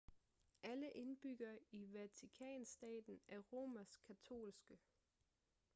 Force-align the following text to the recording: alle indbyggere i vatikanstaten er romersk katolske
alle 0.63 0.89
indbyggere 0.89 1.59
i 1.71 1.85
vatikanstaten 1.93 3.19
er 3.27 3.37
romersk 3.39 3.99
katolske 4.07 4.77